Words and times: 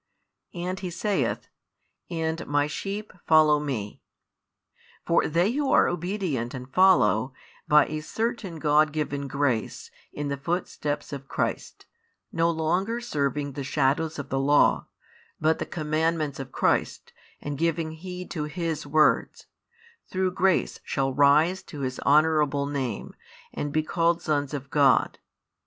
And 0.55 0.79
He 0.79 0.89
saith: 0.89 1.47
And 2.09 2.47
My 2.47 2.65
sheep 2.65 3.13
follow 3.27 3.59
Me; 3.59 4.01
for 5.05 5.27
they 5.27 5.51
who 5.51 5.71
are 5.71 5.87
obedient 5.87 6.55
and 6.55 6.73
follow, 6.73 7.33
by 7.67 7.85
a 7.85 8.01
certain 8.01 8.57
God 8.57 8.93
given 8.93 9.27
grace, 9.27 9.91
in 10.11 10.29
the 10.29 10.37
footsteps 10.37 11.13
of 11.13 11.27
Christ, 11.27 11.85
no 12.31 12.49
longer 12.49 12.99
serving 12.99 13.51
the 13.51 13.63
shadows 13.63 14.17
of 14.17 14.29
the 14.29 14.39
Law, 14.39 14.87
but 15.39 15.59
the 15.59 15.67
commandments 15.67 16.39
of 16.39 16.51
Christ, 16.51 17.13
and 17.39 17.55
giving 17.55 17.91
heed 17.91 18.31
to 18.31 18.45
His 18.45 18.87
words, 18.87 19.45
through 20.09 20.31
grace 20.31 20.79
shall 20.83 21.13
rise 21.13 21.61
to 21.61 21.81
His 21.81 21.99
honourable 21.99 22.65
Name, 22.65 23.13
and 23.53 23.71
be 23.71 23.83
called 23.83 24.19
sons 24.23 24.55
of 24.55 24.71
God. 24.71 25.19